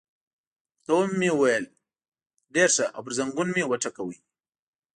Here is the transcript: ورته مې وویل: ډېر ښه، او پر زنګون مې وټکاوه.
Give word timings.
ورته 0.89 1.15
مې 1.19 1.29
وویل: 1.33 1.65
ډېر 2.53 2.69
ښه، 2.75 2.85
او 2.95 3.01
پر 3.05 3.13
زنګون 3.17 3.47
مې 3.55 3.63
وټکاوه. 3.67 4.15